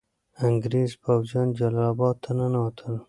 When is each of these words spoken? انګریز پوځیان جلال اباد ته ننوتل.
انګریز 0.45 0.91
پوځیان 1.03 1.47
جلال 1.57 1.87
اباد 1.91 2.15
ته 2.23 2.31
ننوتل. 2.37 2.95